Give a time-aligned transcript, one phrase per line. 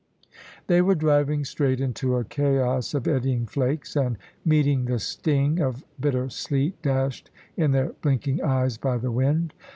[0.65, 5.85] They were driving straight into a chaos of eddying flakes, and meeting the sting of
[5.99, 9.53] bitter sleet dashed in their blinking eyes by the wind.